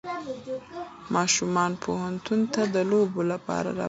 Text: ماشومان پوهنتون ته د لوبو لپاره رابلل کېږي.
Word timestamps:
ماشومان 1.15 1.71
پوهنتون 1.83 2.41
ته 2.53 2.61
د 2.75 2.77
لوبو 2.91 3.21
لپاره 3.31 3.55
رابلل 3.57 3.69
کېږي. 3.71 3.79